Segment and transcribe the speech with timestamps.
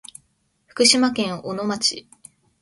[0.65, 2.07] 福島県小野町